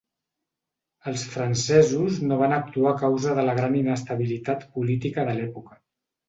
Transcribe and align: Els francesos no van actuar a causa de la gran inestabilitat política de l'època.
Els 1.09 1.25
francesos 1.33 2.17
no 2.29 2.37
van 2.39 2.55
actuar 2.57 2.89
a 2.93 2.97
causa 3.03 3.37
de 3.41 3.45
la 3.49 3.55
gran 3.61 3.77
inestabilitat 3.83 4.67
política 4.79 5.27
de 5.31 5.37
l'època. 5.43 5.79